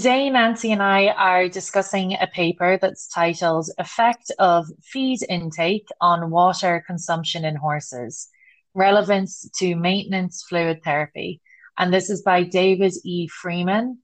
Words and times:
Today, 0.00 0.30
Nancy 0.30 0.72
and 0.72 0.82
I 0.82 1.08
are 1.08 1.46
discussing 1.46 2.14
a 2.14 2.26
paper 2.26 2.78
that's 2.80 3.06
titled 3.06 3.68
Effect 3.76 4.32
of 4.38 4.66
Feed 4.82 5.18
Intake 5.28 5.88
on 6.00 6.30
Water 6.30 6.82
Consumption 6.86 7.44
in 7.44 7.54
Horses 7.54 8.30
Relevance 8.72 9.46
to 9.58 9.76
Maintenance 9.76 10.42
Fluid 10.48 10.82
Therapy. 10.82 11.42
And 11.76 11.92
this 11.92 12.08
is 12.08 12.22
by 12.22 12.44
David 12.44 12.94
E. 13.04 13.28
Freeman. 13.28 13.98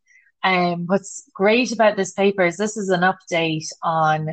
Um, 0.44 0.84
what's 0.84 1.30
great 1.32 1.72
about 1.72 1.96
this 1.96 2.12
paper 2.12 2.44
is 2.44 2.58
this 2.58 2.76
is 2.76 2.90
an 2.90 3.00
update 3.00 3.68
on 3.82 4.28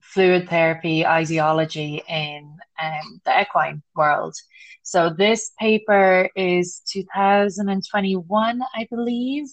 fluid 0.00 0.48
therapy 0.48 1.06
ideology 1.06 2.02
in 2.08 2.56
um, 2.82 3.20
the 3.24 3.40
equine 3.40 3.84
world. 3.94 4.34
So 4.82 5.10
this 5.10 5.52
paper 5.60 6.28
is 6.34 6.82
2021, 6.90 8.62
I 8.74 8.88
believe. 8.90 9.46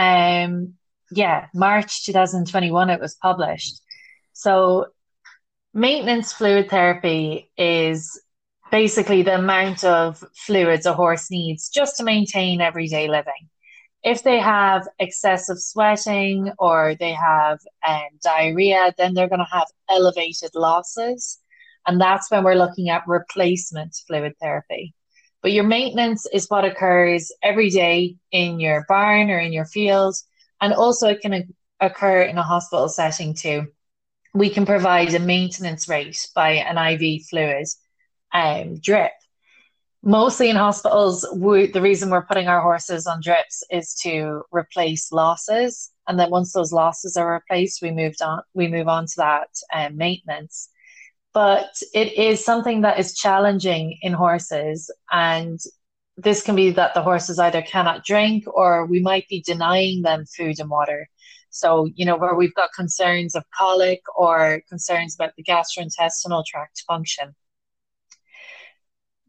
Um, 0.00 0.74
yeah, 1.10 1.48
March 1.54 2.06
2021 2.06 2.90
it 2.90 3.00
was 3.00 3.16
published. 3.16 3.80
So 4.32 4.86
maintenance 5.74 6.32
fluid 6.32 6.70
therapy 6.70 7.50
is 7.58 8.20
basically 8.70 9.22
the 9.22 9.34
amount 9.34 9.84
of 9.84 10.24
fluids 10.34 10.86
a 10.86 10.94
horse 10.94 11.30
needs 11.30 11.68
just 11.68 11.98
to 11.98 12.04
maintain 12.04 12.60
everyday 12.60 13.08
living. 13.08 13.48
If 14.02 14.22
they 14.22 14.38
have 14.38 14.88
excessive 14.98 15.58
sweating 15.58 16.50
or 16.58 16.94
they 16.98 17.12
have 17.12 17.58
um, 17.86 18.08
diarrhea, 18.22 18.94
then 18.96 19.12
they're 19.12 19.28
going 19.28 19.40
to 19.40 19.56
have 19.56 19.68
elevated 19.90 20.52
losses. 20.54 21.38
And 21.86 22.00
that's 22.00 22.30
when 22.30 22.44
we're 22.44 22.54
looking 22.54 22.88
at 22.88 23.06
replacement 23.06 23.96
fluid 24.06 24.32
therapy. 24.40 24.94
But 25.42 25.52
your 25.52 25.64
maintenance 25.64 26.26
is 26.32 26.48
what 26.48 26.64
occurs 26.64 27.32
every 27.42 27.70
day 27.70 28.16
in 28.30 28.60
your 28.60 28.84
barn 28.88 29.30
or 29.30 29.38
in 29.38 29.52
your 29.52 29.64
field. 29.64 30.16
And 30.60 30.72
also, 30.72 31.08
it 31.08 31.20
can 31.20 31.54
occur 31.80 32.22
in 32.22 32.36
a 32.36 32.42
hospital 32.42 32.88
setting 32.88 33.34
too. 33.34 33.68
We 34.34 34.50
can 34.50 34.66
provide 34.66 35.14
a 35.14 35.18
maintenance 35.18 35.88
rate 35.88 36.28
by 36.34 36.52
an 36.52 36.76
IV 36.76 37.26
fluid 37.26 37.66
um, 38.32 38.78
drip. 38.78 39.12
Mostly 40.02 40.48
in 40.48 40.56
hospitals, 40.56 41.26
we, 41.34 41.66
the 41.66 41.82
reason 41.82 42.10
we're 42.10 42.24
putting 42.24 42.48
our 42.48 42.62
horses 42.62 43.06
on 43.06 43.20
drips 43.20 43.62
is 43.70 43.94
to 44.02 44.42
replace 44.50 45.12
losses, 45.12 45.90
and 46.08 46.18
then 46.18 46.30
once 46.30 46.52
those 46.52 46.72
losses 46.72 47.16
are 47.16 47.34
replaced, 47.34 47.82
we 47.82 47.90
moved 47.90 48.22
on. 48.22 48.40
We 48.54 48.68
move 48.68 48.88
on 48.88 49.06
to 49.06 49.14
that 49.18 49.48
um, 49.74 49.96
maintenance 49.96 50.70
but 51.32 51.70
it 51.94 52.12
is 52.14 52.44
something 52.44 52.80
that 52.82 52.98
is 52.98 53.14
challenging 53.14 53.98
in 54.02 54.12
horses 54.12 54.90
and 55.12 55.60
this 56.16 56.42
can 56.42 56.54
be 56.54 56.70
that 56.70 56.94
the 56.94 57.02
horses 57.02 57.38
either 57.38 57.62
cannot 57.62 58.04
drink 58.04 58.44
or 58.46 58.86
we 58.86 59.00
might 59.00 59.26
be 59.28 59.42
denying 59.42 60.02
them 60.02 60.24
food 60.26 60.58
and 60.58 60.68
water. 60.68 61.08
So 61.50 61.88
you 61.94 62.04
know 62.04 62.16
where 62.16 62.34
we've 62.34 62.54
got 62.54 62.70
concerns 62.76 63.34
of 63.34 63.44
colic 63.56 64.00
or 64.16 64.62
concerns 64.68 65.14
about 65.14 65.32
the 65.36 65.44
gastrointestinal 65.44 66.44
tract 66.46 66.84
function. 66.86 67.34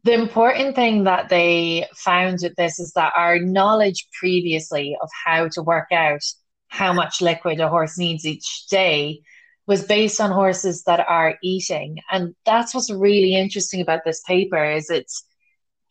The 0.04 0.14
important 0.14 0.74
thing 0.74 1.04
that 1.04 1.28
they 1.28 1.86
found 1.94 2.40
with 2.42 2.56
this 2.56 2.78
is 2.78 2.92
that 2.92 3.12
our 3.16 3.38
knowledge 3.38 4.08
previously 4.18 4.96
of 5.00 5.08
how 5.24 5.48
to 5.48 5.62
work 5.62 5.92
out 5.92 6.22
how 6.68 6.92
much 6.92 7.20
liquid 7.20 7.60
a 7.60 7.68
horse 7.68 7.98
needs 7.98 8.26
each 8.26 8.66
day 8.68 9.20
was 9.66 9.84
based 9.84 10.20
on 10.20 10.30
horses 10.30 10.82
that 10.84 11.00
are 11.00 11.36
eating. 11.42 11.98
And 12.10 12.34
that's 12.44 12.74
what's 12.74 12.90
really 12.90 13.34
interesting 13.34 13.80
about 13.80 14.00
this 14.04 14.20
paper 14.22 14.70
is 14.70 14.90
it's 14.90 15.24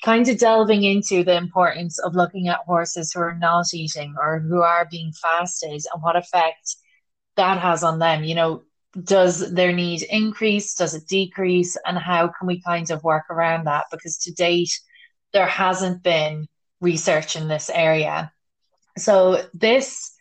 kind 0.03 0.27
of 0.27 0.37
delving 0.37 0.83
into 0.83 1.23
the 1.23 1.35
importance 1.35 1.99
of 1.99 2.15
looking 2.15 2.47
at 2.47 2.59
horses 2.65 3.13
who 3.13 3.21
are 3.21 3.37
not 3.37 3.73
eating 3.73 4.15
or 4.19 4.39
who 4.39 4.61
are 4.61 4.87
being 4.89 5.13
fasted 5.13 5.81
and 5.93 6.01
what 6.01 6.15
effect 6.15 6.75
that 7.35 7.59
has 7.59 7.83
on 7.83 7.99
them. 7.99 8.23
You 8.23 8.35
know, 8.35 8.63
does 9.03 9.53
their 9.53 9.71
need 9.71 10.01
increase? 10.03 10.73
Does 10.75 10.95
it 10.95 11.07
decrease? 11.07 11.77
And 11.85 11.97
how 11.97 12.27
can 12.27 12.47
we 12.47 12.61
kind 12.61 12.89
of 12.91 13.03
work 13.03 13.25
around 13.29 13.65
that? 13.65 13.85
Because 13.91 14.17
to 14.19 14.33
date, 14.33 14.77
there 15.33 15.47
hasn't 15.47 16.03
been 16.03 16.47
research 16.81 17.35
in 17.35 17.47
this 17.47 17.69
area. 17.69 18.33
So 18.97 19.45
this 19.53 20.11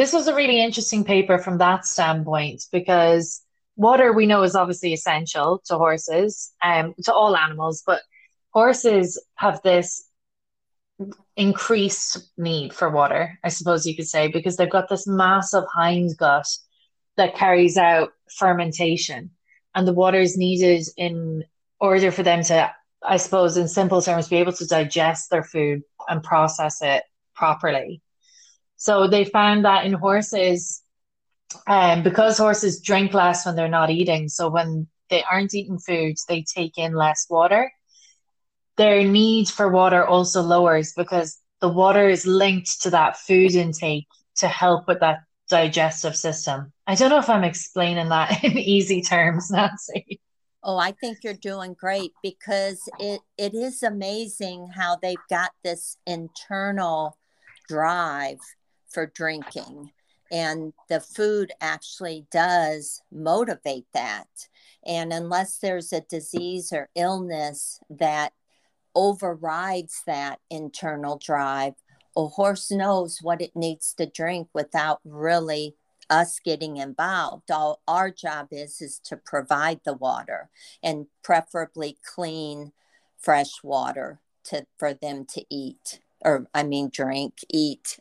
this 0.00 0.14
was 0.14 0.28
a 0.28 0.34
really 0.34 0.62
interesting 0.62 1.04
paper 1.04 1.36
from 1.36 1.58
that 1.58 1.84
standpoint 1.84 2.64
because 2.72 3.42
water 3.76 4.14
we 4.14 4.24
know 4.24 4.42
is 4.42 4.54
obviously 4.54 4.94
essential 4.94 5.60
to 5.66 5.76
horses, 5.76 6.54
um, 6.62 6.94
to 7.04 7.12
all 7.12 7.36
animals, 7.36 7.82
but 7.86 8.00
horses 8.48 9.22
have 9.34 9.60
this 9.60 10.02
increased 11.36 12.16
need 12.38 12.72
for 12.72 12.88
water, 12.88 13.38
I 13.44 13.50
suppose 13.50 13.84
you 13.84 13.94
could 13.94 14.08
say, 14.08 14.28
because 14.28 14.56
they've 14.56 14.70
got 14.70 14.88
this 14.88 15.06
massive 15.06 15.64
hind 15.70 16.16
gut 16.16 16.46
that 17.18 17.34
carries 17.34 17.76
out 17.76 18.14
fermentation, 18.38 19.32
and 19.74 19.86
the 19.86 19.92
water 19.92 20.20
is 20.20 20.38
needed 20.38 20.86
in 20.96 21.44
order 21.78 22.10
for 22.10 22.22
them 22.22 22.42
to, 22.44 22.72
I 23.02 23.18
suppose, 23.18 23.58
in 23.58 23.68
simple 23.68 24.00
terms, 24.00 24.28
be 24.28 24.36
able 24.36 24.54
to 24.54 24.66
digest 24.66 25.28
their 25.28 25.44
food 25.44 25.82
and 26.08 26.22
process 26.22 26.80
it 26.80 27.02
properly. 27.34 28.00
So 28.80 29.08
they 29.08 29.26
found 29.26 29.66
that 29.66 29.84
in 29.84 29.92
horses, 29.92 30.82
um, 31.66 32.02
because 32.02 32.38
horses 32.38 32.80
drink 32.80 33.12
less 33.12 33.44
when 33.44 33.54
they're 33.54 33.68
not 33.68 33.90
eating, 33.90 34.30
so 34.30 34.48
when 34.48 34.88
they 35.10 35.22
aren't 35.30 35.52
eating 35.52 35.78
food, 35.78 36.16
they 36.30 36.42
take 36.42 36.78
in 36.78 36.94
less 36.94 37.26
water. 37.28 37.70
Their 38.78 39.04
need 39.04 39.50
for 39.50 39.68
water 39.68 40.06
also 40.06 40.40
lowers 40.40 40.94
because 40.96 41.38
the 41.60 41.68
water 41.68 42.08
is 42.08 42.24
linked 42.24 42.80
to 42.80 42.90
that 42.90 43.18
food 43.18 43.54
intake 43.54 44.06
to 44.36 44.48
help 44.48 44.88
with 44.88 45.00
that 45.00 45.24
digestive 45.50 46.16
system. 46.16 46.72
I 46.86 46.94
don't 46.94 47.10
know 47.10 47.18
if 47.18 47.28
I'm 47.28 47.44
explaining 47.44 48.08
that 48.08 48.42
in 48.44 48.56
easy 48.56 49.02
terms, 49.02 49.50
Nancy. 49.50 50.22
Oh, 50.62 50.78
I 50.78 50.92
think 50.92 51.18
you're 51.22 51.34
doing 51.34 51.74
great 51.74 52.12
because 52.22 52.80
it, 52.98 53.20
it 53.36 53.54
is 53.54 53.82
amazing 53.82 54.70
how 54.74 54.96
they've 54.96 55.18
got 55.28 55.50
this 55.62 55.98
internal 56.06 57.18
drive 57.68 58.38
for 58.90 59.06
drinking. 59.06 59.90
And 60.32 60.72
the 60.88 61.00
food 61.00 61.52
actually 61.60 62.26
does 62.30 63.02
motivate 63.10 63.86
that. 63.94 64.28
And 64.86 65.12
unless 65.12 65.58
there's 65.58 65.92
a 65.92 66.02
disease 66.02 66.72
or 66.72 66.88
illness 66.94 67.80
that 67.90 68.32
overrides 68.94 70.02
that 70.06 70.38
internal 70.50 71.18
drive, 71.18 71.74
a 72.16 72.26
horse 72.26 72.70
knows 72.70 73.18
what 73.22 73.40
it 73.40 73.54
needs 73.54 73.94
to 73.94 74.06
drink 74.06 74.48
without 74.54 75.00
really 75.04 75.74
us 76.10 76.40
getting 76.44 76.76
involved 76.76 77.50
all 77.50 77.80
our 77.86 78.10
job 78.10 78.48
is 78.50 78.82
is 78.82 78.98
to 78.98 79.16
provide 79.16 79.80
the 79.84 79.94
water 79.94 80.50
and 80.82 81.06
preferably 81.22 81.96
clean 82.04 82.72
fresh 83.16 83.62
water 83.62 84.20
to 84.42 84.66
for 84.76 84.92
them 84.92 85.24
to 85.24 85.44
eat 85.48 86.00
or 86.24 86.46
i 86.52 86.62
mean 86.64 86.90
drink 86.92 87.34
eat 87.48 88.00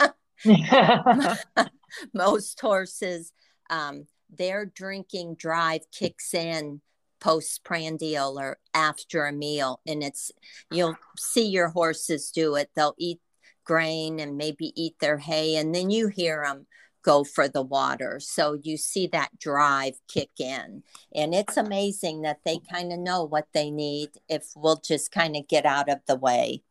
Most 2.14 2.60
horses, 2.60 3.32
um, 3.70 4.06
their 4.30 4.66
drinking 4.66 5.36
drive 5.36 5.82
kicks 5.92 6.34
in 6.34 6.80
postprandial 7.20 8.38
or 8.38 8.58
after 8.74 9.26
a 9.26 9.32
meal, 9.32 9.80
and 9.86 10.02
it's 10.02 10.32
you'll 10.70 10.96
see 11.16 11.46
your 11.46 11.68
horses 11.68 12.30
do 12.30 12.56
it. 12.56 12.70
They'll 12.74 12.94
eat 12.98 13.20
grain 13.64 14.18
and 14.18 14.36
maybe 14.36 14.72
eat 14.74 14.94
their 15.00 15.18
hay, 15.18 15.56
and 15.56 15.74
then 15.74 15.90
you 15.90 16.08
hear 16.08 16.42
them 16.44 16.66
go 17.02 17.24
for 17.24 17.48
the 17.48 17.62
water. 17.62 18.20
So 18.20 18.58
you 18.62 18.76
see 18.76 19.08
that 19.08 19.38
drive 19.38 19.94
kick 20.08 20.30
in. 20.38 20.82
And 21.14 21.34
it's 21.34 21.56
amazing 21.56 22.22
that 22.22 22.40
they 22.44 22.58
kind 22.70 22.92
of 22.92 22.98
know 22.98 23.24
what 23.24 23.48
they 23.52 23.70
need 23.70 24.10
if 24.28 24.46
we'll 24.54 24.80
just 24.84 25.10
kind 25.10 25.36
of 25.36 25.48
get 25.48 25.66
out 25.66 25.88
of 25.90 25.98
the 26.06 26.16
way. 26.16 26.62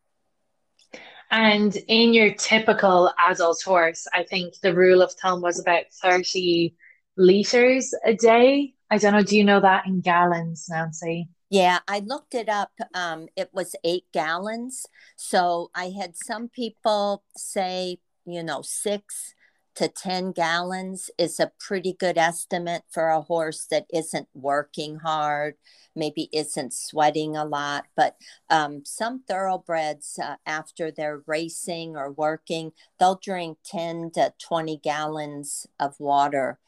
And 1.32 1.76
in 1.88 2.14
your 2.14 2.34
typical 2.34 3.12
adult 3.30 3.62
horse, 3.64 4.06
I 4.14 4.24
think 4.24 4.60
the 4.60 4.76
rule 4.76 5.02
of 5.02 5.14
thumb 5.14 5.42
was 5.42 5.60
about 5.60 5.86
30 6.02 6.76
liters 7.18 7.94
a 8.06 8.14
day. 8.14 8.74
I 8.90 8.98
don't 8.98 9.14
know, 9.14 9.24
do 9.24 9.38
you 9.38 9.46
know 9.46 9.62
that 9.62 9.86
in 9.88 10.02
gallons, 10.02 10.68
Nancy? 10.70 11.30
Yeah, 11.50 11.80
I 11.88 12.00
looked 12.00 12.36
it 12.36 12.50
up. 12.50 12.72
Um, 12.94 13.28
it 13.38 13.50
was 13.54 13.76
eight 13.86 14.06
gallons. 14.14 14.86
So 15.16 15.72
I 15.74 15.90
had 15.98 16.18
some 16.18 16.50
people 16.50 17.24
say, 17.38 18.00
you 18.26 18.44
know, 18.44 18.62
six 18.62 19.34
to 19.76 19.88
10 19.88 20.32
gallons 20.34 21.10
is 21.18 21.40
a 21.40 21.52
pretty 21.60 21.94
good 21.94 22.18
estimate 22.18 22.84
for 22.90 23.08
a 23.08 23.22
horse 23.22 23.66
that 23.72 23.86
isn't 23.94 24.28
working 24.34 24.98
hard, 24.98 25.56
maybe 25.96 26.30
isn't 26.34 26.74
sweating 26.74 27.36
a 27.38 27.46
lot. 27.46 27.86
But 27.96 28.16
um, 28.50 28.84
some 28.86 29.24
thoroughbreds, 29.28 30.20
uh, 30.22 30.36
after 30.46 30.92
they're 30.92 31.24
racing 31.26 31.96
or 31.96 32.12
working, 32.12 32.72
they'll 33.00 33.20
drink 33.22 33.60
10 33.66 34.12
to 34.16 34.34
20 34.46 34.78
gallons 34.78 35.68
of 35.80 36.00
water 36.00 36.60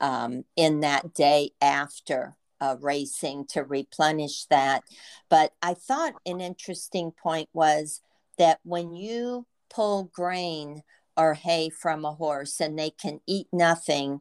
um, 0.00 0.44
in 0.56 0.80
that 0.80 1.14
day 1.14 1.52
after. 1.60 2.36
Uh, 2.62 2.76
racing 2.78 3.46
to 3.46 3.62
replenish 3.62 4.44
that. 4.50 4.84
But 5.30 5.54
I 5.62 5.72
thought 5.72 6.20
an 6.26 6.42
interesting 6.42 7.10
point 7.10 7.48
was 7.54 8.02
that 8.36 8.60
when 8.64 8.94
you 8.94 9.46
pull 9.70 10.10
grain 10.12 10.82
or 11.16 11.34
hay 11.34 11.70
from 11.70 12.04
a 12.04 12.12
horse 12.12 12.60
and 12.60 12.78
they 12.78 12.90
can 12.90 13.20
eat 13.26 13.48
nothing, 13.52 14.20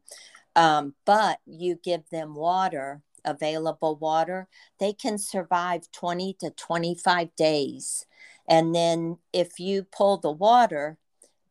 um, 0.56 0.96
but 1.06 1.40
you 1.46 1.80
give 1.82 2.10
them 2.10 2.36
water, 2.36 3.02
available 3.24 3.96
water, 3.96 4.48
they 4.80 4.94
can 4.94 5.18
survive 5.18 5.92
20 5.92 6.36
to 6.40 6.50
25 6.52 7.36
days. 7.36 8.06
And 8.48 8.74
then 8.74 9.18
if 9.32 9.60
you 9.60 9.84
pull 9.84 10.18
the 10.18 10.32
water, 10.32 10.98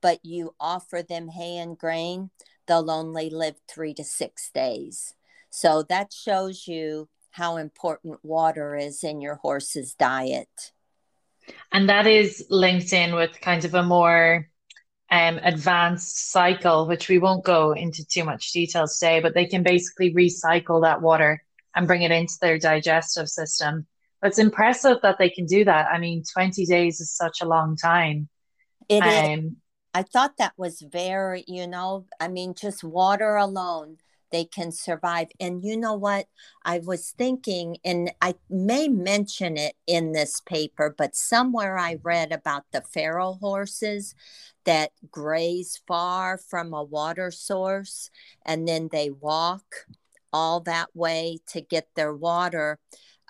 but 0.00 0.24
you 0.24 0.54
offer 0.60 1.02
them 1.02 1.28
hay 1.28 1.56
and 1.56 1.78
grain, 1.78 2.30
they'll 2.66 2.90
only 2.90 3.30
live 3.30 3.56
three 3.68 3.94
to 3.94 4.04
six 4.04 4.50
days. 4.50 5.14
So 5.50 5.82
that 5.88 6.12
shows 6.12 6.66
you 6.66 7.08
how 7.30 7.56
important 7.56 8.18
water 8.22 8.76
is 8.76 9.02
in 9.02 9.20
your 9.20 9.36
horse's 9.36 9.94
diet. 9.94 10.72
And 11.72 11.88
that 11.88 12.06
is 12.06 12.44
linked 12.50 12.92
in 12.92 13.14
with 13.14 13.40
kind 13.40 13.64
of 13.64 13.74
a 13.74 13.82
more 13.82 14.48
um, 15.10 15.40
advanced 15.42 16.30
cycle, 16.30 16.86
which 16.86 17.08
we 17.08 17.18
won't 17.18 17.44
go 17.44 17.72
into 17.72 18.04
too 18.04 18.24
much 18.24 18.52
detail 18.52 18.86
today, 18.86 19.20
but 19.20 19.34
they 19.34 19.46
can 19.46 19.62
basically 19.62 20.12
recycle 20.12 20.82
that 20.82 21.00
water 21.00 21.42
and 21.74 21.86
bring 21.86 22.02
it 22.02 22.10
into 22.10 22.34
their 22.40 22.58
digestive 22.58 23.28
system. 23.28 23.86
But 24.20 24.28
it's 24.28 24.38
impressive 24.38 24.98
that 25.02 25.16
they 25.18 25.30
can 25.30 25.46
do 25.46 25.64
that. 25.64 25.86
I 25.90 25.98
mean, 25.98 26.24
20 26.32 26.66
days 26.66 27.00
is 27.00 27.10
such 27.14 27.40
a 27.40 27.46
long 27.48 27.76
time. 27.76 28.28
It 28.88 29.02
um, 29.02 29.38
is. 29.38 29.52
I 29.94 30.02
thought 30.02 30.36
that 30.38 30.52
was 30.56 30.82
very, 30.82 31.44
you 31.46 31.66
know, 31.66 32.06
I 32.20 32.28
mean, 32.28 32.54
just 32.54 32.84
water 32.84 33.36
alone 33.36 33.98
they 34.30 34.44
can 34.44 34.72
survive. 34.72 35.28
And 35.40 35.64
you 35.64 35.76
know 35.76 35.94
what? 35.94 36.26
I 36.64 36.80
was 36.80 37.10
thinking, 37.10 37.78
and 37.84 38.12
I 38.20 38.34
may 38.50 38.88
mention 38.88 39.56
it 39.56 39.74
in 39.86 40.12
this 40.12 40.40
paper, 40.40 40.94
but 40.96 41.16
somewhere 41.16 41.78
I 41.78 41.98
read 42.02 42.32
about 42.32 42.64
the 42.72 42.82
feral 42.82 43.38
horses 43.40 44.14
that 44.64 44.92
graze 45.10 45.80
far 45.86 46.36
from 46.36 46.74
a 46.74 46.82
water 46.82 47.30
source 47.30 48.10
and 48.44 48.68
then 48.68 48.88
they 48.92 49.10
walk 49.10 49.86
all 50.32 50.60
that 50.60 50.88
way 50.94 51.38
to 51.48 51.60
get 51.60 51.88
their 51.94 52.14
water. 52.14 52.78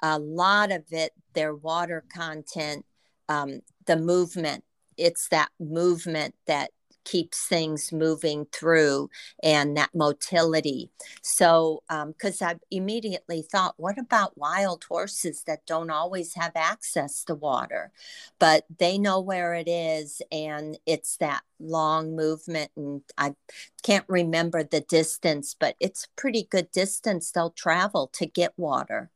A 0.03 0.19
lot 0.19 0.73
of 0.73 0.85
it, 0.91 1.13
their 1.35 1.55
water 1.55 2.05
content, 2.13 2.85
um, 3.29 3.61
the 3.87 3.97
movement, 3.97 4.65
it's 4.97 5.29
that 5.29 5.51
movement 5.61 6.35
that 6.47 6.71
keeps 7.09 7.47
things 7.47 7.91
moving 7.91 8.47
through 8.53 9.09
and 9.43 9.77
that 9.77 9.95
motility. 9.95 10.91
So, 11.23 11.83
because 11.89 12.43
um, 12.43 12.49
I 12.49 12.57
immediately 12.71 13.41
thought, 13.41 13.75
what 13.79 13.99
about 13.99 14.37
wild 14.37 14.85
horses 14.85 15.43
that 15.47 15.65
don't 15.65 15.91
always 15.91 16.35
have 16.35 16.53
access 16.55 17.25
to 17.25 17.35
water, 17.35 17.93
but 18.39 18.67
they 18.79 18.99
know 18.99 19.21
where 19.21 19.55
it 19.55 19.69
is 19.69 20.21
and 20.31 20.79
it's 20.85 21.17
that 21.17 21.43
long 21.59 22.15
movement. 22.15 22.71
And 22.77 23.03
I 23.17 23.35
can't 23.83 24.05
remember 24.07 24.63
the 24.63 24.81
distance, 24.81 25.57
but 25.59 25.77
it's 25.81 26.05
a 26.05 26.21
pretty 26.21 26.47
good 26.51 26.71
distance 26.71 27.31
they'll 27.31 27.51
travel 27.51 28.09
to 28.15 28.27
get 28.27 28.53
water. 28.59 29.11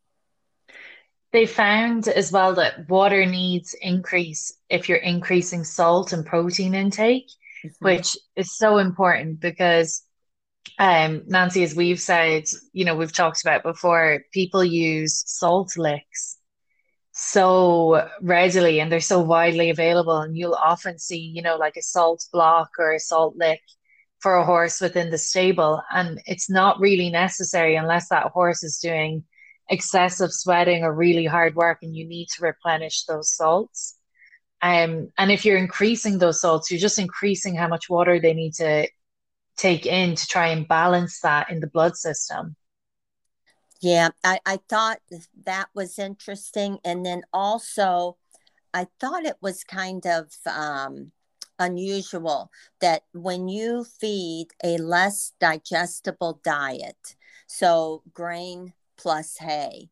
They 1.33 1.47
found 1.47 2.09
as 2.09 2.33
well 2.33 2.55
that 2.55 2.89
water 2.89 3.25
needs 3.27 3.75
increase 3.75 4.55
if 4.69 4.89
you're 4.89 4.99
increasing 4.99 5.65
salt 5.65 6.13
and 6.13 6.25
protein 6.25 6.75
intake 6.75 7.31
mm-hmm. 7.65 7.85
which 7.85 8.17
is 8.37 8.57
so 8.57 8.79
important 8.79 9.41
because 9.41 10.03
um, 10.79 11.23
Nancy, 11.27 11.63
as 11.63 11.75
we've 11.75 12.01
said, 12.01 12.45
you 12.73 12.85
know, 12.85 12.95
we've 12.95 13.13
talked 13.13 13.43
about 13.43 13.63
before, 13.63 14.25
people 14.33 14.65
use 14.65 15.23
salt 15.27 15.77
licks 15.77 16.39
so 17.13 18.09
readily 18.21 18.81
and 18.81 18.91
they're 18.91 19.01
so 19.01 19.21
widely 19.21 19.71
available. 19.71 20.19
And 20.19 20.37
you'll 20.37 20.55
often 20.55 20.99
see, 20.99 21.19
you 21.19 21.43
know, 21.43 21.57
like 21.57 21.77
a 21.77 21.83
salt 21.83 22.25
block 22.33 22.71
or 22.79 22.93
a 22.93 23.01
salt 23.01 23.37
lick 23.37 23.61
for 24.21 24.37
a 24.37 24.45
horse 24.45 24.81
within 24.81 25.11
the 25.11 25.19
stable. 25.19 25.83
And 25.93 26.21
it's 26.27 26.49
not 26.49 26.81
really 26.81 27.11
necessary 27.11 27.77
unless 27.77 28.09
that 28.09 28.29
horse 28.29 28.63
is 28.63 28.79
doing 28.79 29.25
excessive 29.69 30.33
sweating 30.33 30.85
or 30.85 30.95
really 30.95 31.27
hard 31.27 31.55
work 31.55 31.79
and 31.83 31.95
you 31.95 32.07
need 32.07 32.29
to 32.37 32.45
replenish 32.45 33.05
those 33.05 33.35
salts. 33.35 33.97
Um, 34.63 35.11
and 35.19 35.33
if 35.33 35.45
you're 35.45 35.59
increasing 35.59 36.19
those 36.19 36.41
salts, 36.41 36.71
you're 36.71 36.81
just 36.81 36.99
increasing 36.99 37.57
how 37.57 37.69
much 37.69 37.91
water 37.91 38.21
they 38.21 38.33
need 38.33 38.55
to 38.55 38.89
take 39.57 39.87
in 39.87 40.15
to 40.15 40.27
try 40.27 40.49
and 40.49 40.69
balance 40.69 41.21
that 41.21 41.51
in 41.51 41.61
the 41.61 41.67
blood 41.67 41.97
system. 41.97 42.57
Yeah, 43.81 44.11
I, 44.23 44.39
I 44.47 44.61
thought 44.69 45.01
that 45.45 45.69
was 45.75 45.99
interesting. 45.99 46.79
And 46.85 47.05
then 47.05 47.23
also, 47.33 48.17
I 48.73 48.87
thought 49.01 49.25
it 49.25 49.39
was 49.41 49.65
kind 49.65 50.07
of 50.07 50.31
um, 50.47 51.11
unusual 51.59 52.51
that 52.81 53.03
when 53.13 53.49
you 53.49 53.85
feed 53.85 54.49
a 54.63 54.79
less 54.79 55.33
digestible 55.41 56.41
diet, 56.45 57.17
so 57.49 58.03
grain 58.15 58.73
plus 58.97 59.39
hay, 59.39 59.91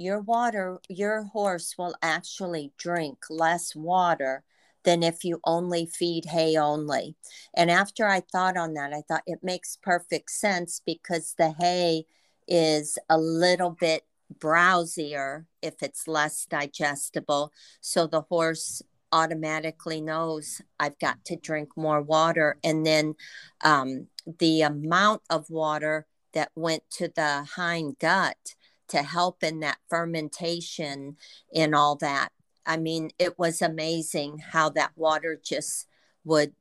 your 0.00 0.20
water, 0.20 0.80
your 0.88 1.24
horse 1.24 1.74
will 1.76 1.94
actually 2.00 2.72
drink 2.78 3.18
less 3.28 3.76
water 3.76 4.42
than 4.82 5.02
if 5.02 5.24
you 5.24 5.40
only 5.44 5.84
feed 5.84 6.24
hay 6.24 6.56
only. 6.56 7.14
And 7.54 7.70
after 7.70 8.06
I 8.06 8.20
thought 8.20 8.56
on 8.56 8.72
that, 8.74 8.94
I 8.94 9.02
thought 9.06 9.22
it 9.26 9.40
makes 9.42 9.76
perfect 9.76 10.30
sense 10.30 10.80
because 10.84 11.34
the 11.36 11.50
hay 11.50 12.06
is 12.48 12.98
a 13.10 13.18
little 13.18 13.76
bit 13.78 14.04
browsier 14.38 15.44
if 15.60 15.82
it's 15.82 16.08
less 16.08 16.46
digestible. 16.46 17.52
So 17.82 18.06
the 18.06 18.22
horse 18.22 18.80
automatically 19.12 20.00
knows 20.00 20.62
I've 20.78 20.98
got 20.98 21.22
to 21.26 21.36
drink 21.36 21.76
more 21.76 22.00
water. 22.00 22.56
And 22.64 22.86
then 22.86 23.16
um, 23.62 24.06
the 24.38 24.62
amount 24.62 25.22
of 25.28 25.50
water 25.50 26.06
that 26.32 26.52
went 26.54 26.84
to 26.92 27.08
the 27.14 27.44
hind 27.54 27.98
gut 27.98 28.54
to 28.90 29.02
help 29.02 29.42
in 29.42 29.60
that 29.60 29.78
fermentation 29.88 31.16
and 31.54 31.74
all 31.74 31.96
that. 31.96 32.30
I 32.66 32.76
mean, 32.76 33.10
it 33.18 33.38
was 33.38 33.62
amazing 33.62 34.38
how 34.38 34.68
that 34.70 34.92
water 34.96 35.40
just 35.42 35.86
would, 36.24 36.52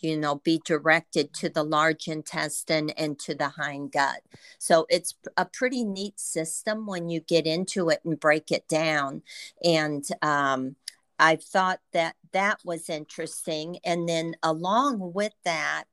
you 0.00 0.16
know, 0.16 0.36
be 0.36 0.60
directed 0.64 1.34
to 1.34 1.48
the 1.48 1.64
large 1.64 2.08
intestine 2.08 2.90
and 2.90 3.18
to 3.20 3.34
the 3.34 3.48
hind 3.48 3.92
gut. 3.92 4.20
So 4.58 4.86
it's 4.88 5.14
a 5.36 5.44
pretty 5.44 5.84
neat 5.84 6.20
system 6.20 6.86
when 6.86 7.08
you 7.08 7.20
get 7.20 7.46
into 7.46 7.88
it 7.88 8.00
and 8.04 8.18
break 8.18 8.50
it 8.50 8.68
down. 8.68 9.22
And 9.62 10.04
um, 10.22 10.76
I 11.18 11.36
thought 11.36 11.80
that 11.92 12.16
that 12.32 12.60
was 12.64 12.88
interesting. 12.88 13.78
And 13.84 14.08
then 14.08 14.36
along 14.42 15.12
with 15.14 15.34
that, 15.44 15.84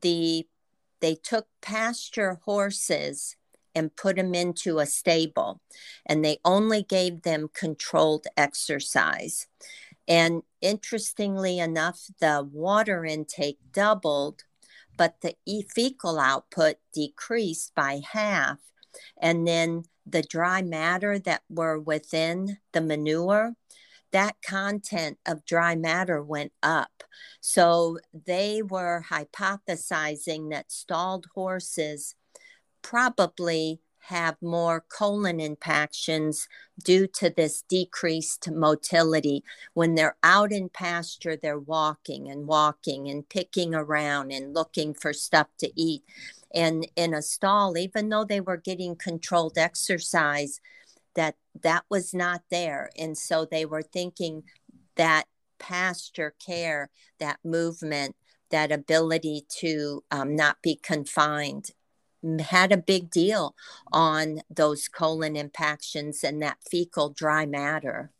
the 0.00 0.46
they 1.00 1.14
took 1.14 1.46
pasture 1.62 2.40
horses 2.44 3.36
and 3.74 3.94
put 3.96 4.16
them 4.16 4.34
into 4.34 4.78
a 4.78 4.86
stable. 4.86 5.60
And 6.06 6.24
they 6.24 6.38
only 6.44 6.82
gave 6.82 7.22
them 7.22 7.50
controlled 7.52 8.26
exercise. 8.36 9.46
And 10.08 10.42
interestingly 10.60 11.58
enough, 11.58 12.06
the 12.20 12.48
water 12.52 13.04
intake 13.04 13.58
doubled, 13.72 14.44
but 14.96 15.20
the 15.20 15.36
fecal 15.74 16.18
output 16.18 16.76
decreased 16.92 17.74
by 17.74 18.02
half. 18.12 18.58
And 19.20 19.46
then 19.46 19.84
the 20.04 20.22
dry 20.22 20.62
matter 20.62 21.18
that 21.20 21.42
were 21.48 21.78
within 21.78 22.58
the 22.72 22.80
manure, 22.80 23.54
that 24.12 24.36
content 24.42 25.18
of 25.24 25.44
dry 25.44 25.76
matter 25.76 26.22
went 26.22 26.52
up. 26.62 27.04
So 27.40 27.98
they 28.12 28.62
were 28.62 29.04
hypothesizing 29.08 30.50
that 30.50 30.72
stalled 30.72 31.26
horses 31.34 32.16
probably 32.82 33.80
have 34.00 34.36
more 34.40 34.84
colon 34.88 35.38
impactions 35.40 36.48
due 36.82 37.06
to 37.06 37.30
this 37.30 37.62
decreased 37.68 38.50
motility. 38.50 39.44
When 39.74 39.94
they're 39.94 40.16
out 40.22 40.52
in 40.52 40.68
pasture, 40.68 41.36
they're 41.36 41.58
walking 41.58 42.28
and 42.28 42.46
walking 42.46 43.08
and 43.08 43.28
picking 43.28 43.74
around 43.74 44.32
and 44.32 44.54
looking 44.54 44.94
for 44.94 45.12
stuff 45.12 45.48
to 45.58 45.70
eat. 45.80 46.02
And 46.52 46.88
in 46.96 47.14
a 47.14 47.22
stall, 47.22 47.78
even 47.78 48.08
though 48.08 48.24
they 48.24 48.40
were 48.40 48.56
getting 48.56 48.96
controlled 48.96 49.58
exercise, 49.58 50.60
that 51.14 51.36
that 51.62 51.84
was 51.90 52.14
not 52.14 52.42
there 52.50 52.90
and 52.96 53.16
so 53.16 53.44
they 53.44 53.64
were 53.64 53.82
thinking 53.82 54.42
that 54.96 55.24
pasture 55.58 56.34
care 56.44 56.90
that 57.18 57.38
movement 57.44 58.14
that 58.50 58.72
ability 58.72 59.44
to 59.48 60.02
um, 60.10 60.34
not 60.34 60.56
be 60.62 60.76
confined 60.76 61.70
had 62.40 62.72
a 62.72 62.76
big 62.76 63.10
deal 63.10 63.54
on 63.92 64.40
those 64.50 64.88
colon 64.88 65.36
impactions 65.36 66.22
and 66.22 66.42
that 66.42 66.58
fecal 66.70 67.10
dry 67.10 67.46
matter 67.46 68.10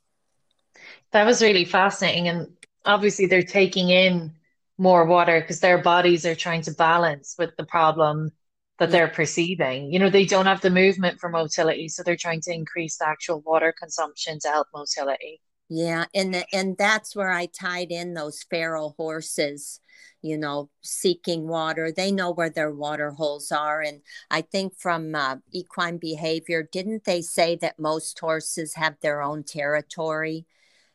that 1.12 1.26
was 1.26 1.42
really 1.42 1.64
fascinating 1.64 2.28
and 2.28 2.48
obviously 2.84 3.26
they're 3.26 3.42
taking 3.42 3.90
in 3.90 4.32
more 4.78 5.04
water 5.04 5.40
because 5.40 5.60
their 5.60 5.78
bodies 5.78 6.24
are 6.24 6.34
trying 6.34 6.62
to 6.62 6.72
balance 6.72 7.34
with 7.38 7.50
the 7.56 7.66
problem 7.66 8.30
that 8.78 8.88
mm. 8.88 8.92
they're 8.92 9.08
perceiving. 9.08 9.92
You 9.92 9.98
know, 9.98 10.10
they 10.10 10.24
don't 10.24 10.46
have 10.46 10.62
the 10.62 10.70
movement 10.70 11.20
for 11.20 11.28
motility, 11.28 11.88
so 11.88 12.02
they're 12.02 12.16
trying 12.16 12.40
to 12.42 12.52
increase 12.52 12.96
the 12.96 13.06
actual 13.06 13.42
water 13.42 13.74
consumption 13.78 14.38
to 14.40 14.48
help 14.48 14.68
motility. 14.74 15.40
Yeah, 15.70 16.06
and 16.14 16.34
the, 16.34 16.44
and 16.52 16.76
that's 16.76 17.14
where 17.14 17.30
I 17.30 17.46
tied 17.46 17.92
in 17.92 18.14
those 18.14 18.42
feral 18.42 18.94
horses, 18.98 19.80
you 20.20 20.36
know, 20.36 20.68
seeking 20.82 21.46
water. 21.46 21.92
They 21.92 22.10
know 22.10 22.32
where 22.32 22.50
their 22.50 22.72
water 22.72 23.12
holes 23.12 23.52
are, 23.52 23.80
and 23.80 24.02
I 24.30 24.42
think 24.42 24.76
from 24.76 25.14
uh, 25.14 25.36
equine 25.52 25.98
behavior, 25.98 26.64
didn't 26.64 27.04
they 27.04 27.22
say 27.22 27.54
that 27.56 27.78
most 27.78 28.18
horses 28.18 28.74
have 28.74 28.96
their 29.00 29.22
own 29.22 29.44
territory? 29.44 30.44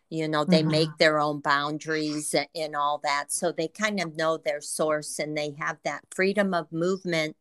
You 0.10 0.28
know 0.28 0.46
they 0.46 0.62
mm-hmm. 0.62 0.72
make 0.72 0.98
their 0.98 1.20
own 1.20 1.40
boundaries 1.40 2.36
and 2.56 2.76
all 2.76 3.00
that 3.04 3.32
so 3.32 3.52
they 3.52 3.68
kind 3.68 4.00
of 4.00 4.16
know 4.16 4.38
their 4.38 4.62
source 4.62 5.20
and 5.20 5.38
they 5.38 5.56
have 5.58 5.78
that 5.84 6.04
freedom 6.14 6.54
of 6.54 6.72
movement 6.72 7.36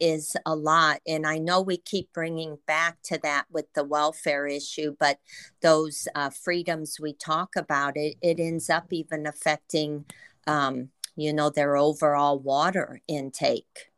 is 0.00 0.36
a 0.46 0.54
lot 0.54 1.00
and 1.06 1.26
i 1.26 1.38
know 1.38 1.60
we 1.60 1.76
keep 1.76 2.12
bringing 2.12 2.58
back 2.66 2.96
to 3.02 3.18
that 3.22 3.44
with 3.50 3.66
the 3.74 3.84
welfare 3.84 4.46
issue 4.46 4.94
but 4.98 5.18
those 5.62 6.08
uh, 6.14 6.30
freedoms 6.30 6.98
we 7.00 7.12
talk 7.12 7.54
about 7.56 7.96
it 7.96 8.16
it 8.22 8.40
ends 8.40 8.70
up 8.70 8.86
even 8.90 9.26
affecting 9.26 10.04
um, 10.46 10.88
you 11.16 11.32
know 11.32 11.50
their 11.50 11.76
overall 11.76 12.38
water 12.38 13.00
intake 13.08 13.90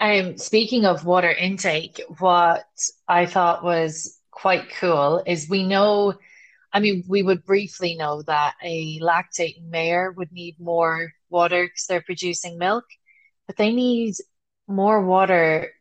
um, 0.00 0.36
speaking 0.36 0.84
of 0.84 1.04
water 1.04 1.30
intake 1.30 2.00
what 2.18 2.66
i 3.06 3.24
thought 3.24 3.62
was 3.62 4.18
quite 4.32 4.68
cool 4.78 5.22
is 5.26 5.48
we 5.48 5.62
know 5.62 6.12
I 6.76 6.80
mean, 6.80 7.04
we 7.08 7.22
would 7.22 7.46
briefly 7.46 7.94
know 7.94 8.20
that 8.26 8.54
a 8.62 9.00
lactating 9.00 9.70
mare 9.70 10.12
would 10.12 10.30
need 10.30 10.60
more 10.60 11.10
water 11.30 11.64
because 11.64 11.86
they're 11.86 12.02
producing 12.02 12.58
milk, 12.58 12.84
but 13.46 13.56
they 13.56 13.72
need 13.72 14.16
more 14.68 15.02
water 15.02 15.72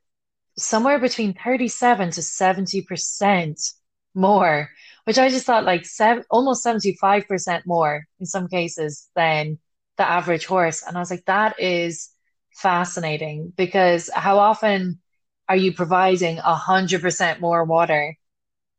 somewhere 0.58 0.98
between 0.98 1.34
37 1.34 2.12
to 2.12 2.22
70% 2.22 3.74
more, 4.14 4.70
which 5.04 5.18
I 5.18 5.28
just 5.28 5.46
thought 5.46 5.66
like 5.66 5.86
almost 6.30 6.66
75% 6.66 7.64
more 7.66 8.06
in 8.22 8.26
some 8.26 8.48
cases 8.48 9.10
than 9.18 9.60
the 9.98 10.08
average 10.08 10.46
horse. 10.46 10.82
And 10.82 10.96
I 10.96 11.02
was 11.02 11.12
like, 11.12 11.26
that 11.26 11.60
is 11.60 12.10
fascinating 12.54 13.52
because 13.58 14.10
how 14.16 14.40
often 14.40 15.02
are 15.50 15.58
you 15.58 15.74
providing 15.74 16.38
100% 16.38 17.42
more 17.42 17.66
water 17.66 18.16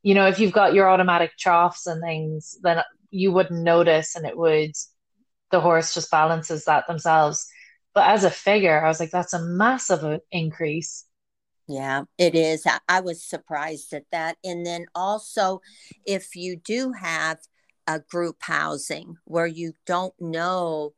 you 0.03 0.13
know, 0.13 0.27
if 0.27 0.39
you've 0.39 0.53
got 0.53 0.73
your 0.73 0.89
automatic 0.89 1.31
troughs 1.37 1.87
and 1.87 2.01
things, 2.01 2.57
then 2.61 2.81
you 3.09 3.31
wouldn't 3.31 3.63
notice 3.63 4.15
and 4.15 4.25
it 4.25 4.37
would, 4.37 4.71
the 5.51 5.61
horse 5.61 5.93
just 5.93 6.11
balances 6.11 6.65
that 6.65 6.87
themselves. 6.87 7.47
But 7.93 8.09
as 8.09 8.23
a 8.23 8.31
figure, 8.31 8.83
I 8.83 8.87
was 8.87 8.99
like, 8.99 9.11
that's 9.11 9.33
a 9.33 9.43
massive 9.43 10.03
uh, 10.03 10.19
increase. 10.31 11.05
Yeah, 11.67 12.03
it 12.17 12.35
is. 12.35 12.65
I, 12.65 12.79
I 12.87 12.99
was 13.01 13.23
surprised 13.23 13.91
at 13.93 14.05
that. 14.11 14.37
And 14.43 14.65
then 14.65 14.85
also, 14.95 15.61
if 16.05 16.35
you 16.35 16.55
do 16.55 16.93
have 16.93 17.39
a 17.87 17.99
group 17.99 18.37
housing 18.41 19.15
where 19.25 19.47
you 19.47 19.73
don't 19.85 20.13
know 20.19 20.93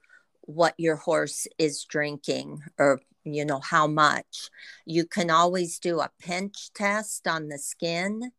what 0.49 0.73
your 0.79 0.95
horse 0.95 1.45
is 1.59 1.85
drinking 1.85 2.59
or 2.79 2.99
you 3.23 3.45
know 3.45 3.59
how 3.59 3.85
much 3.85 4.49
you 4.83 5.05
can 5.05 5.29
always 5.29 5.77
do 5.77 5.99
a 5.99 6.09
pinch 6.19 6.73
test 6.73 7.27
on 7.27 7.49
the 7.49 7.59
skin 7.59 8.31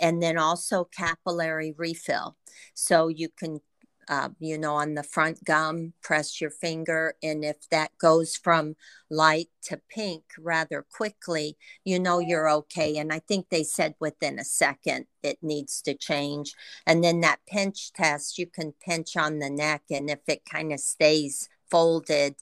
and 0.00 0.22
then 0.22 0.38
also 0.38 0.84
capillary 0.84 1.74
refill. 1.76 2.36
So 2.72 3.08
you 3.08 3.28
can, 3.28 3.60
uh, 4.08 4.30
you 4.38 4.56
know, 4.56 4.76
on 4.76 4.94
the 4.94 5.02
front 5.02 5.44
gum, 5.44 5.92
press 6.02 6.40
your 6.40 6.50
finger. 6.50 7.14
And 7.22 7.44
if 7.44 7.68
that 7.70 7.90
goes 8.00 8.34
from 8.34 8.76
light 9.10 9.48
to 9.64 9.78
pink 9.90 10.22
rather 10.38 10.86
quickly, 10.90 11.58
you 11.84 11.98
know 11.98 12.18
you're 12.18 12.48
okay. 12.48 12.96
And 12.96 13.12
I 13.12 13.18
think 13.18 13.48
they 13.50 13.64
said 13.64 13.94
within 14.00 14.38
a 14.38 14.44
second 14.44 15.04
it 15.22 15.38
needs 15.42 15.82
to 15.82 15.92
change. 15.92 16.54
And 16.86 17.04
then 17.04 17.20
that 17.20 17.40
pinch 17.46 17.92
test, 17.92 18.38
you 18.38 18.46
can 18.46 18.72
pinch 18.80 19.18
on 19.18 19.38
the 19.38 19.50
neck. 19.50 19.82
And 19.90 20.08
if 20.08 20.20
it 20.28 20.46
kind 20.50 20.72
of 20.72 20.80
stays 20.80 21.50
folded. 21.70 22.36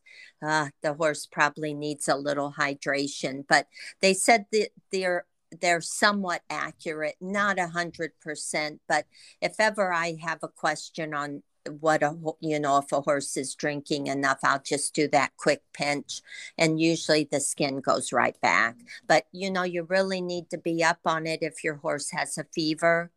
Uh, 0.46 0.68
the 0.82 0.94
horse 0.94 1.26
probably 1.26 1.74
needs 1.74 2.08
a 2.08 2.16
little 2.16 2.52
hydration, 2.58 3.44
but 3.48 3.66
they 4.00 4.14
said 4.14 4.46
that 4.52 4.68
they're 4.92 5.24
they're 5.60 5.80
somewhat 5.80 6.42
accurate, 6.50 7.16
not 7.20 7.58
a 7.58 7.68
hundred 7.68 8.12
percent. 8.20 8.80
But 8.88 9.06
if 9.40 9.54
ever 9.58 9.92
I 9.92 10.18
have 10.22 10.40
a 10.42 10.48
question 10.48 11.14
on 11.14 11.42
what 11.80 12.02
a 12.02 12.14
you 12.40 12.58
know 12.58 12.78
if 12.78 12.92
a 12.92 13.00
horse 13.00 13.36
is 13.36 13.54
drinking 13.54 14.06
enough 14.06 14.38
i'll 14.44 14.62
just 14.62 14.94
do 14.94 15.08
that 15.08 15.32
quick 15.36 15.62
pinch 15.72 16.20
and 16.58 16.80
usually 16.80 17.28
the 17.30 17.40
skin 17.40 17.80
goes 17.80 18.12
right 18.12 18.40
back 18.40 18.76
but 19.06 19.24
you 19.32 19.50
know 19.50 19.62
you 19.62 19.82
really 19.84 20.20
need 20.20 20.48
to 20.50 20.58
be 20.58 20.82
up 20.82 21.00
on 21.04 21.26
it 21.26 21.40
if 21.42 21.64
your 21.64 21.76
horse 21.76 22.10
has 22.10 22.38
a 22.38 22.46
fever 22.54 23.10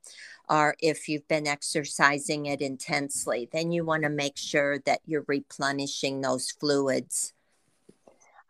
or 0.50 0.76
if 0.80 1.08
you've 1.08 1.28
been 1.28 1.48
exercising 1.48 2.46
it 2.46 2.62
intensely 2.62 3.48
then 3.52 3.72
you 3.72 3.86
want 3.86 4.04
to 4.04 4.10
make 4.10 4.38
sure 4.38 4.80
that 4.80 5.00
you're 5.06 5.26
replenishing 5.28 6.22
those 6.22 6.52
fluids 6.52 7.34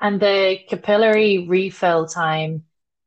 and 0.01 0.19
the 0.19 0.59
capillary 0.67 1.47
refill 1.47 2.07
time 2.07 2.63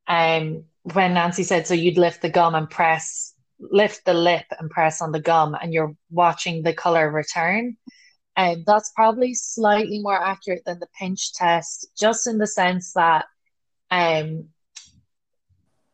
um, 0.07 0.65
when 0.83 1.15
Nancy 1.15 1.43
said, 1.43 1.67
so 1.67 1.75
you'd 1.75 1.99
lift 1.99 2.23
the 2.23 2.29
gum 2.29 2.55
and 2.55 2.69
press, 2.69 3.35
lift 3.59 4.05
the 4.05 4.15
lip 4.15 4.45
and 4.59 4.71
press 4.71 5.01
on 5.01 5.13
the 5.13 5.21
gum, 5.21 5.57
and 5.61 5.73
you're 5.73 5.97
watching 6.11 6.63
the 6.63 6.75
color 6.75 7.11
return. 7.11 7.77
And 8.35 8.59
um, 8.59 8.65
that's 8.67 8.91
probably 8.95 9.35
slightly 9.35 10.01
more 10.01 10.21
accurate 10.21 10.65
than 10.65 10.81
the 10.81 10.89
pinch 10.99 11.35
test, 11.35 11.87
just 11.99 12.27
in 12.27 12.39
the 12.39 12.47
sense 12.47 12.95
that, 12.95 13.27
um, 13.91 14.49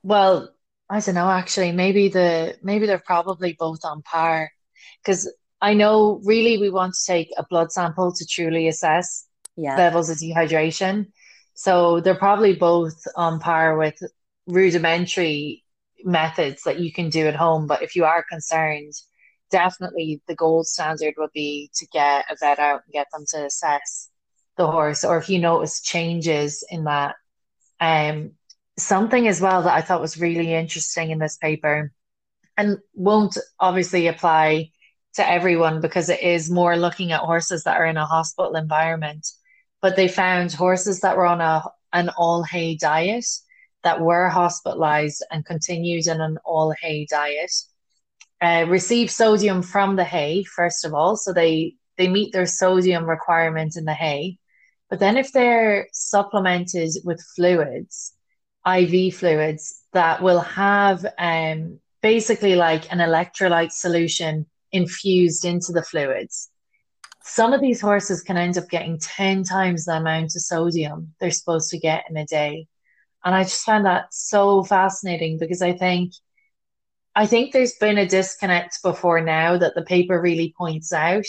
well, 0.02 0.48
I 0.90 1.00
don't 1.00 1.14
know. 1.14 1.28
Actually, 1.28 1.72
maybe 1.72 2.08
the 2.08 2.56
maybe 2.62 2.86
they're 2.86 2.98
probably 2.98 3.54
both 3.58 3.80
on 3.84 4.02
par, 4.02 4.50
because 5.02 5.30
I 5.60 5.74
know 5.74 6.20
really 6.24 6.56
we 6.56 6.70
want 6.70 6.94
to 6.94 7.04
take 7.04 7.30
a 7.36 7.44
blood 7.48 7.72
sample 7.72 8.12
to 8.12 8.26
truly 8.26 8.68
assess 8.68 9.26
yeah. 9.56 9.76
levels 9.76 10.08
of 10.08 10.16
dehydration. 10.16 11.08
So 11.54 12.00
they're 12.00 12.14
probably 12.14 12.54
both 12.54 13.02
on 13.16 13.38
par 13.40 13.76
with 13.76 14.00
rudimentary 14.46 15.64
methods 16.04 16.62
that 16.62 16.80
you 16.80 16.92
can 16.92 17.10
do 17.10 17.26
at 17.26 17.36
home. 17.36 17.66
But 17.66 17.82
if 17.82 17.94
you 17.94 18.04
are 18.04 18.24
concerned, 18.30 18.92
definitely 19.50 20.22
the 20.26 20.36
gold 20.36 20.68
standard 20.68 21.14
would 21.18 21.32
be 21.34 21.70
to 21.74 21.86
get 21.88 22.24
a 22.30 22.36
vet 22.40 22.58
out 22.58 22.82
and 22.86 22.92
get 22.92 23.08
them 23.12 23.24
to 23.34 23.44
assess 23.44 24.08
the 24.56 24.70
horse. 24.70 25.04
Or 25.04 25.18
if 25.18 25.28
you 25.28 25.38
notice 25.38 25.82
changes 25.82 26.64
in 26.70 26.84
that. 26.84 27.16
Um, 27.80 28.32
something 28.78 29.26
as 29.28 29.40
well 29.40 29.62
that 29.62 29.74
I 29.74 29.82
thought 29.82 30.00
was 30.00 30.20
really 30.20 30.54
interesting 30.54 31.10
in 31.10 31.18
this 31.18 31.36
paper 31.36 31.92
and 32.56 32.78
won't 32.94 33.36
obviously 33.60 34.06
apply 34.06 34.70
to 35.14 35.28
everyone 35.28 35.80
because 35.80 36.08
it 36.08 36.22
is 36.22 36.50
more 36.50 36.76
looking 36.76 37.12
at 37.12 37.20
horses 37.20 37.64
that 37.64 37.76
are 37.76 37.86
in 37.86 37.96
a 37.96 38.06
hospital 38.06 38.54
environment 38.54 39.26
but 39.80 39.96
they 39.96 40.08
found 40.08 40.52
horses 40.52 41.00
that 41.00 41.16
were 41.16 41.26
on 41.26 41.40
a 41.40 41.62
an 41.92 42.10
all 42.16 42.42
hay 42.42 42.76
diet 42.76 43.24
that 43.82 44.00
were 44.00 44.28
hospitalized 44.28 45.24
and 45.30 45.44
continued 45.44 46.06
in 46.06 46.20
an 46.20 46.38
all 46.44 46.72
hay 46.80 47.06
diet 47.10 47.52
uh, 48.40 48.64
receive 48.68 49.10
sodium 49.10 49.62
from 49.62 49.96
the 49.96 50.04
hay 50.04 50.44
first 50.44 50.84
of 50.84 50.94
all 50.94 51.16
so 51.16 51.32
they 51.32 51.74
they 51.96 52.08
meet 52.08 52.32
their 52.32 52.46
sodium 52.46 53.04
requirement 53.04 53.76
in 53.76 53.84
the 53.84 53.94
hay 53.94 54.38
but 54.90 55.00
then 55.00 55.16
if 55.16 55.32
they're 55.32 55.88
supplemented 55.92 56.90
with 57.04 57.24
fluids 57.34 58.12
iv 58.66 59.14
fluids 59.14 59.82
that 59.92 60.22
will 60.22 60.40
have 60.40 61.06
um, 61.18 61.78
basically 62.02 62.54
like 62.54 62.90
an 62.92 62.98
electrolyte 62.98 63.72
solution 63.72 64.46
infused 64.72 65.44
into 65.44 65.72
the 65.72 65.82
fluids 65.82 66.50
some 67.28 67.52
of 67.52 67.60
these 67.60 67.80
horses 67.80 68.22
can 68.22 68.38
end 68.38 68.56
up 68.56 68.70
getting 68.70 68.98
10 68.98 69.44
times 69.44 69.84
the 69.84 69.92
amount 69.92 70.34
of 70.34 70.42
sodium 70.42 71.14
they're 71.20 71.30
supposed 71.30 71.68
to 71.70 71.78
get 71.78 72.04
in 72.08 72.16
a 72.16 72.24
day. 72.24 72.66
And 73.22 73.34
I 73.34 73.42
just 73.42 73.64
find 73.64 73.84
that 73.84 74.06
so 74.12 74.64
fascinating 74.64 75.38
because 75.38 75.60
I 75.60 75.72
think 75.74 76.12
I 77.14 77.26
think 77.26 77.52
there's 77.52 77.74
been 77.74 77.98
a 77.98 78.06
disconnect 78.06 78.82
before 78.82 79.20
now 79.20 79.58
that 79.58 79.74
the 79.74 79.82
paper 79.82 80.20
really 80.20 80.54
points 80.56 80.92
out 80.92 81.26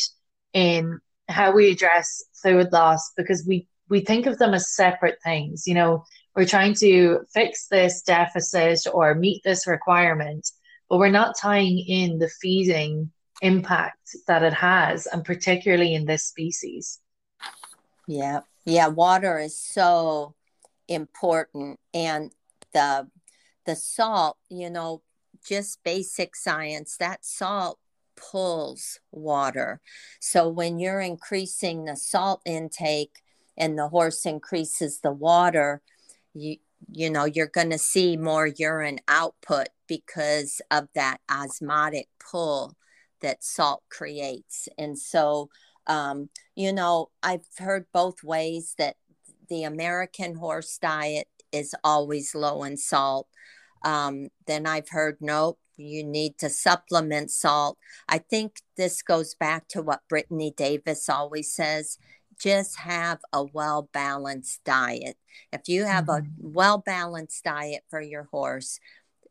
in 0.54 1.00
how 1.28 1.52
we 1.52 1.72
address 1.72 2.24
fluid 2.42 2.72
loss 2.72 3.12
because 3.18 3.46
we 3.46 3.68
we 3.90 4.00
think 4.00 4.26
of 4.26 4.38
them 4.38 4.54
as 4.54 4.74
separate 4.74 5.18
things. 5.24 5.68
You 5.68 5.74
know, 5.74 6.06
we're 6.40 6.46
trying 6.46 6.74
to 6.74 7.20
fix 7.34 7.68
this 7.68 8.02
deficit 8.02 8.80
or 8.94 9.14
meet 9.14 9.44
this 9.44 9.68
requirement, 9.68 10.50
but 10.90 10.98
we're 10.98 11.10
not 11.10 11.38
tying 11.38 11.80
in 11.80 12.18
the 12.18 12.30
feeding 12.42 13.12
impact 13.42 14.16
that 14.26 14.42
it 14.42 14.54
has, 14.54 15.06
and 15.06 15.26
particularly 15.26 15.94
in 15.94 16.06
this 16.06 16.24
species. 16.24 17.00
Yeah, 18.08 18.40
yeah, 18.64 18.88
water 18.88 19.38
is 19.38 19.60
so 19.60 20.34
important, 20.88 21.78
and 21.94 22.32
the 22.74 23.10
the 23.66 23.76
salt, 23.76 24.38
you 24.48 24.70
know, 24.70 25.02
just 25.46 25.84
basic 25.84 26.38
science, 26.38 26.96
that 27.02 27.26
salt 27.26 27.80
pulls 28.16 29.02
water. 29.12 29.82
So 30.22 30.48
when 30.48 30.80
you're 30.80 31.02
increasing 31.02 31.84
the 31.84 31.98
salt 31.98 32.42
intake 32.46 33.18
and 33.58 33.78
the 33.78 33.90
horse 33.90 34.26
increases 34.26 35.02
the 35.02 35.12
water, 35.12 35.82
you 36.40 36.58
you 36.92 37.10
know 37.10 37.26
you're 37.26 37.48
going 37.48 37.70
to 37.70 37.78
see 37.78 38.18
more 38.18 38.48
urine 38.48 39.00
output 39.08 39.70
because 39.88 40.62
of 40.72 40.88
that 40.96 41.20
osmotic 41.30 42.08
pull 42.32 42.76
that 43.22 43.44
salt 43.44 43.84
creates. 43.90 44.70
And 44.78 44.98
so 44.98 45.50
um, 45.88 46.30
you 46.56 46.72
know 46.72 47.10
i've 47.24 47.46
heard 47.58 47.86
both 47.94 48.24
ways 48.24 48.76
that 48.78 48.96
the 49.50 49.64
american 49.64 50.36
horse 50.36 50.78
diet 50.78 51.28
is 51.52 51.74
always 51.84 52.36
low 52.36 52.64
in 52.64 52.78
salt. 52.78 53.28
Um, 53.84 54.30
then 54.48 54.68
i've 54.68 54.90
heard 54.90 55.18
nope 55.20 55.60
you 55.78 56.04
need 56.04 56.38
to 56.40 56.50
supplement 56.50 57.32
salt. 57.32 57.78
I 58.10 58.18
think 58.18 58.58
this 58.76 59.02
goes 59.02 59.34
back 59.34 59.68
to 59.70 59.82
what 59.82 60.02
brittany 60.10 60.54
davis 60.56 61.10
always 61.10 61.54
says 61.54 61.98
just 62.40 62.80
have 62.80 63.20
a 63.34 63.44
well 63.44 63.90
balanced 63.94 64.64
diet. 64.64 65.18
If 65.52 65.68
you 65.68 65.86
have 65.86 66.06
mm-hmm. 66.06 66.26
a 66.26 66.50
well 66.50 66.78
balanced 66.78 67.44
diet 67.44 67.84
for 67.90 68.02
your 68.02 68.24
horse, 68.32 68.80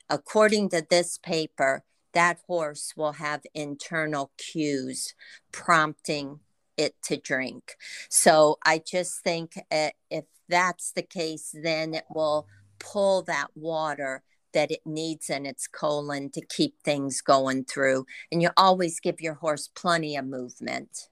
according 0.09 0.71
to 0.71 0.87
this 0.89 1.19
paper, 1.19 1.85
that 2.13 2.39
horse 2.47 2.95
will 2.97 3.13
have 3.13 3.43
internal 3.55 4.33
cues 4.39 5.15
prompting 5.53 6.41
it 6.77 6.95
to 7.03 7.17
drink. 7.17 7.75
So 8.09 8.59
I 8.65 8.81
just 8.85 9.21
think 9.23 9.59
uh, 9.71 9.91
if 10.11 10.25
that's 10.49 10.93
the 10.93 11.03
case, 11.03 11.55
then 11.63 11.95
it 11.95 12.05
will 12.09 12.47
pull 12.79 13.23
that 13.23 13.49
water 13.55 14.23
that 14.55 14.71
it 14.71 14.81
needs 14.87 15.29
in 15.29 15.45
its 15.45 15.67
colon 15.67 16.31
to 16.31 16.45
keep 16.47 16.75
things 16.83 17.21
going 17.21 17.65
through. 17.65 18.07
And 18.33 18.41
you 18.41 18.51
always 18.57 19.01
give 19.01 19.21
your 19.21 19.35
horse 19.35 19.69
plenty 19.75 20.17
of 20.17 20.25
movement. 20.27 21.09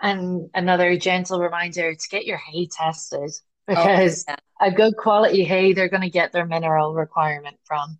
And 0.00 0.48
another 0.54 0.96
gentle 0.96 1.40
reminder 1.40 1.94
to 1.94 2.08
get 2.08 2.26
your 2.26 2.38
hay 2.38 2.66
tested 2.66 3.30
oh, 3.68 3.74
because 3.74 4.24
oh, 4.28 4.34
yeah. 4.60 4.68
a 4.68 4.70
good 4.70 4.96
quality 4.96 5.44
hay, 5.44 5.72
they're 5.72 5.88
going 5.88 6.02
to 6.02 6.10
get 6.10 6.32
their 6.32 6.46
mineral 6.46 6.94
requirement 6.94 7.56
from. 7.64 7.98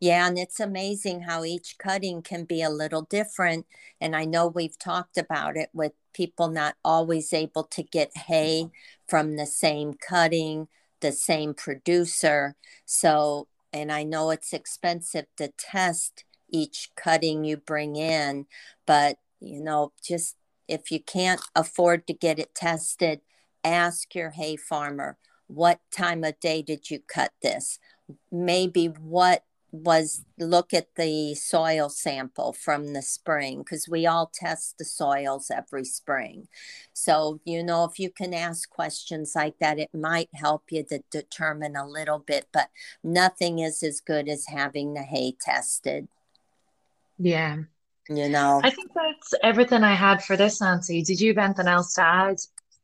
Yeah, 0.00 0.28
and 0.28 0.38
it's 0.38 0.60
amazing 0.60 1.22
how 1.22 1.44
each 1.44 1.76
cutting 1.76 2.22
can 2.22 2.44
be 2.44 2.62
a 2.62 2.70
little 2.70 3.02
different. 3.02 3.66
And 4.00 4.14
I 4.14 4.24
know 4.24 4.46
we've 4.46 4.78
talked 4.78 5.18
about 5.18 5.56
it 5.56 5.70
with 5.72 5.92
people 6.12 6.48
not 6.48 6.76
always 6.84 7.32
able 7.32 7.64
to 7.64 7.82
get 7.82 8.16
hay 8.16 8.70
from 9.08 9.36
the 9.36 9.46
same 9.46 9.94
cutting, 9.94 10.68
the 11.00 11.10
same 11.10 11.52
producer. 11.52 12.54
So, 12.84 13.48
and 13.72 13.90
I 13.90 14.04
know 14.04 14.30
it's 14.30 14.52
expensive 14.52 15.26
to 15.36 15.48
test 15.58 16.24
each 16.48 16.90
cutting 16.96 17.44
you 17.44 17.56
bring 17.56 17.96
in, 17.96 18.46
but 18.86 19.18
you 19.40 19.60
know, 19.60 19.92
just 20.02 20.36
if 20.68 20.90
you 20.90 21.00
can't 21.00 21.40
afford 21.56 22.06
to 22.06 22.12
get 22.12 22.38
it 22.38 22.54
tested, 22.54 23.20
ask 23.64 24.14
your 24.14 24.30
hay 24.30 24.56
farmer, 24.56 25.16
what 25.46 25.80
time 25.90 26.22
of 26.24 26.38
day 26.40 26.62
did 26.62 26.90
you 26.90 27.00
cut 27.00 27.32
this? 27.42 27.78
Maybe 28.30 28.86
what 28.86 29.44
was 29.70 30.24
look 30.38 30.72
at 30.72 30.94
the 30.96 31.34
soil 31.34 31.90
sample 31.90 32.54
from 32.54 32.94
the 32.94 33.02
spring 33.02 33.58
because 33.58 33.86
we 33.86 34.06
all 34.06 34.30
test 34.32 34.78
the 34.78 34.84
soils 34.84 35.50
every 35.50 35.84
spring. 35.84 36.48
So, 36.94 37.40
you 37.44 37.62
know, 37.62 37.84
if 37.84 37.98
you 37.98 38.10
can 38.10 38.32
ask 38.32 38.68
questions 38.70 39.32
like 39.34 39.58
that, 39.58 39.78
it 39.78 39.90
might 39.92 40.30
help 40.32 40.64
you 40.70 40.84
to 40.84 41.02
determine 41.10 41.76
a 41.76 41.86
little 41.86 42.18
bit, 42.18 42.46
but 42.52 42.70
nothing 43.04 43.58
is 43.58 43.82
as 43.82 44.00
good 44.00 44.28
as 44.28 44.46
having 44.46 44.94
the 44.94 45.02
hay 45.02 45.36
tested. 45.38 46.08
Yeah 47.18 47.64
you 48.08 48.28
know. 48.28 48.60
I 48.64 48.70
think 48.70 48.92
that's 48.94 49.34
everything 49.42 49.84
i 49.84 49.94
had 49.94 50.22
for 50.22 50.36
this 50.36 50.60
nancy. 50.60 51.02
Did 51.02 51.20
you 51.20 51.28
have 51.28 51.38
anything 51.38 51.68
else 51.68 51.94
to 51.94 52.02
add? 52.02 52.38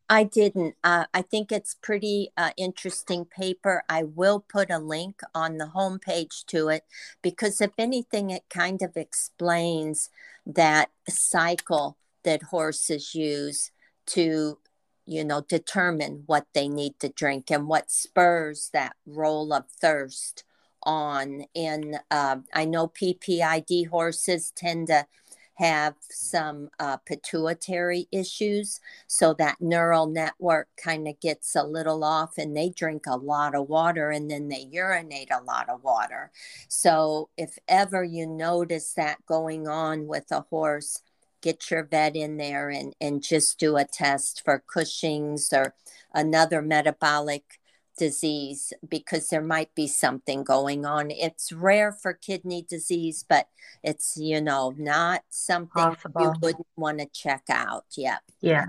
I 0.09 0.25
didn't. 0.25 0.75
Uh, 0.85 1.07
i 1.15 1.23
think 1.23 1.51
it's 1.51 1.75
pretty 1.75 2.31
uh, 2.37 2.51
interesting 2.57 3.25
paper. 3.25 3.83
I 3.89 4.05
will 4.05 4.45
put 4.47 4.71
a 4.71 4.79
link 4.79 5.21
on 5.35 5.59
the 5.59 5.71
homepage 5.75 6.45
to 6.47 6.69
it 6.69 6.85
because 7.23 7.61
if 7.61 7.73
anything 7.79 8.31
it 8.31 8.45
kind 8.51 8.83
of 8.83 8.97
explains 8.97 10.11
that 10.47 10.91
cycle 11.09 11.97
that 12.23 12.43
horses 12.45 13.15
use 13.15 13.71
to 14.07 14.59
you 15.07 15.25
know 15.25 15.41
determine 15.43 16.25
what 16.27 16.47
they 16.55 16.69
need 16.69 16.99
to 17.01 17.09
drink 17.09 17.51
and 17.51 17.67
what 17.67 17.91
spurs 17.91 18.71
that 18.73 18.95
roll 19.07 19.53
of 19.53 19.65
thirst 19.81 20.45
on. 20.85 21.45
And 21.55 21.97
uh, 22.11 22.37
I 22.53 22.65
know 22.65 22.89
PPID 22.89 23.89
horses 23.89 24.53
tend 24.55 24.89
to 24.89 25.07
have 25.55 25.95
some 26.01 26.69
uh, 26.81 26.97
pituitary 26.99 28.09
issues. 28.11 28.81
So 29.07 29.35
that 29.35 29.61
neural 29.61 30.07
network 30.07 30.69
kind 30.77 31.07
of 31.07 31.21
gets 31.21 31.55
a 31.55 31.63
little 31.63 32.03
off 32.03 32.39
and 32.39 32.57
they 32.57 32.71
drink 32.71 33.05
a 33.07 33.17
lot 33.17 33.55
of 33.55 33.69
water 33.69 34.11
and 34.11 34.31
then 34.31 34.49
they 34.49 34.67
urinate 34.71 35.31
a 35.31 35.43
lot 35.43 35.69
of 35.69 35.85
water. 35.85 36.31
So 36.69 37.29
if 37.37 37.59
ever 37.69 38.03
you 38.03 38.27
notice 38.27 38.93
that 38.95 39.25
going 39.27 39.69
on 39.69 40.07
with 40.07 40.27
a 40.31 40.41
horse, 40.51 41.03
get 41.41 41.71
your 41.71 41.85
vet 41.85 42.17
in 42.17 42.37
there 42.37 42.71
and, 42.71 42.95
and 43.01 43.23
just 43.23 43.59
do 43.59 43.77
a 43.77 43.85
test 43.85 44.43
for 44.45 44.65
Cushing's 44.67 45.53
or 45.53 45.75
another 46.13 46.63
metabolic 46.63 47.61
disease 47.97 48.73
because 48.89 49.29
there 49.29 49.43
might 49.43 49.75
be 49.75 49.87
something 49.87 50.45
going 50.45 50.85
on. 50.85 51.11
It's 51.11 51.53
rare 51.53 51.93
for 51.93 52.13
kidney 52.13 52.67
disease, 52.69 53.25
but 53.29 53.49
it's, 53.83 54.17
you 54.17 54.41
know, 54.41 54.75
not 54.77 55.23
something 55.31 55.69
Possible. 55.71 56.23
you 56.23 56.33
wouldn't 56.43 56.67
want 56.77 56.99
to 56.99 57.07
check 57.07 57.45
out. 57.49 57.85
Yet. 57.97 58.21
Yeah. 58.41 58.67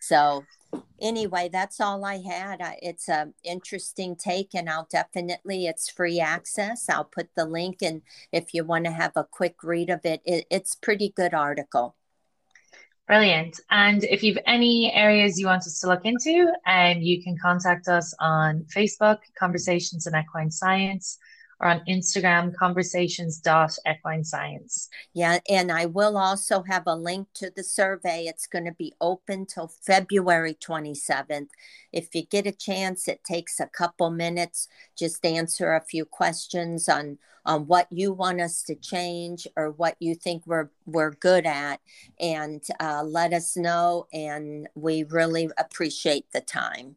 So, 0.00 0.44
anyway, 1.00 1.50
that's 1.52 1.80
all 1.80 2.04
I 2.04 2.18
had. 2.18 2.60
It's 2.82 3.08
an 3.08 3.34
interesting 3.44 4.16
take, 4.16 4.54
and 4.54 4.68
I'll 4.68 4.88
definitely 4.90 5.66
it's 5.66 5.90
free 5.90 6.20
access. 6.20 6.88
I'll 6.88 7.04
put 7.04 7.28
the 7.36 7.44
link, 7.44 7.82
and 7.82 8.02
if 8.32 8.54
you 8.54 8.64
want 8.64 8.86
to 8.86 8.92
have 8.92 9.12
a 9.16 9.24
quick 9.24 9.62
read 9.62 9.90
of 9.90 10.00
it, 10.04 10.22
it 10.24 10.46
it's 10.50 10.74
pretty 10.74 11.12
good 11.14 11.34
article. 11.34 11.96
Brilliant. 13.10 13.58
And 13.72 14.04
if 14.04 14.22
you've 14.22 14.38
any 14.46 14.92
areas 14.94 15.36
you 15.36 15.46
want 15.46 15.66
us 15.66 15.80
to 15.80 15.88
look 15.88 16.04
into, 16.04 16.46
um, 16.64 16.98
you 17.02 17.20
can 17.20 17.36
contact 17.42 17.88
us 17.88 18.14
on 18.20 18.64
Facebook, 18.72 19.18
Conversations 19.36 20.06
in 20.06 20.14
Equine 20.14 20.52
Science, 20.52 21.18
or 21.60 21.68
on 21.68 21.82
Instagram, 21.88 22.52
conversations.equinescience. 22.54 24.88
Yeah, 25.12 25.38
and 25.48 25.70
I 25.70 25.86
will 25.86 26.16
also 26.16 26.62
have 26.62 26.84
a 26.86 26.96
link 26.96 27.28
to 27.34 27.52
the 27.54 27.62
survey. 27.62 28.24
It's 28.24 28.46
going 28.46 28.64
to 28.64 28.72
be 28.72 28.94
open 29.00 29.46
till 29.46 29.68
February 29.68 30.54
27th. 30.54 31.50
If 31.92 32.14
you 32.14 32.24
get 32.24 32.46
a 32.46 32.52
chance, 32.52 33.06
it 33.08 33.22
takes 33.24 33.60
a 33.60 33.66
couple 33.66 34.10
minutes. 34.10 34.68
Just 34.96 35.24
answer 35.24 35.74
a 35.74 35.84
few 35.84 36.04
questions 36.04 36.88
on 36.88 37.18
on 37.46 37.66
what 37.66 37.86
you 37.90 38.12
want 38.12 38.38
us 38.38 38.62
to 38.62 38.74
change 38.74 39.48
or 39.56 39.70
what 39.70 39.96
you 39.98 40.14
think 40.14 40.46
we're 40.46 40.68
we're 40.84 41.12
good 41.12 41.46
at, 41.46 41.80
and 42.18 42.62
uh, 42.80 43.02
let 43.02 43.32
us 43.32 43.56
know. 43.56 44.06
And 44.12 44.68
we 44.74 45.04
really 45.04 45.48
appreciate 45.58 46.26
the 46.32 46.40
time. 46.40 46.96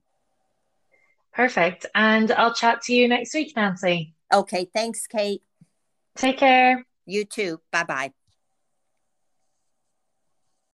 Perfect. 1.33 1.87
And 1.95 2.31
I'll 2.31 2.53
chat 2.53 2.81
to 2.83 2.93
you 2.93 3.07
next 3.07 3.33
week, 3.33 3.53
Nancy. 3.55 4.13
Okay. 4.33 4.69
Thanks, 4.73 5.07
Kate. 5.07 5.43
Take 6.15 6.37
care. 6.39 6.85
You 7.05 7.25
too. 7.25 7.61
Bye 7.71 7.83
bye. 7.83 8.11